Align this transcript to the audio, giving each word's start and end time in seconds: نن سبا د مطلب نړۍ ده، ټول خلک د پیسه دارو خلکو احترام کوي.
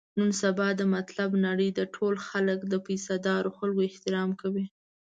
نن 0.17 0.29
سبا 0.41 0.67
د 0.79 0.81
مطلب 0.95 1.29
نړۍ 1.47 1.69
ده، 1.77 1.83
ټول 1.95 2.13
خلک 2.27 2.59
د 2.67 2.73
پیسه 2.87 3.15
دارو 3.27 3.49
خلکو 3.57 3.79
احترام 3.89 4.29
کوي. 4.41 4.65